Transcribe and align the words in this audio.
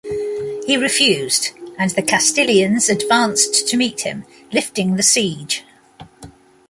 He 0.65 0.77
refused, 0.77 1.49
and 1.77 1.91
the 1.91 2.01
Castilians 2.01 2.89
advanced 2.89 3.67
to 3.67 3.77
meet 3.77 4.01
him, 4.01 4.25
lifting 4.51 4.95
the 4.95 5.03
siege. 5.03 5.63